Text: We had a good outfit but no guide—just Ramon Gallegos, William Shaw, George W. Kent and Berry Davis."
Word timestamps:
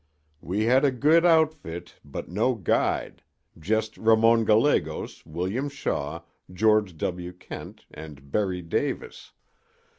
We 0.41 0.63
had 0.63 0.83
a 0.83 0.89
good 0.89 1.27
outfit 1.27 1.99
but 2.03 2.27
no 2.27 2.55
guide—just 2.55 3.99
Ramon 3.99 4.45
Gallegos, 4.45 5.23
William 5.27 5.69
Shaw, 5.69 6.21
George 6.51 6.97
W. 6.97 7.31
Kent 7.33 7.85
and 7.91 8.31
Berry 8.31 8.63
Davis." 8.63 9.33